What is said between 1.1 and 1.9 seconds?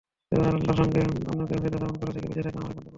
অন্যকে অংশীদার